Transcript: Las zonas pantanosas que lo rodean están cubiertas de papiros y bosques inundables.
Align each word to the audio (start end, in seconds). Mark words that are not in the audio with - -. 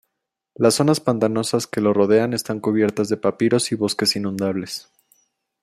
Las 0.55 0.73
zonas 0.73 0.99
pantanosas 0.99 1.67
que 1.67 1.79
lo 1.79 1.93
rodean 1.93 2.33
están 2.33 2.59
cubiertas 2.59 3.07
de 3.07 3.17
papiros 3.17 3.71
y 3.71 3.75
bosques 3.75 4.15
inundables. 4.15 4.89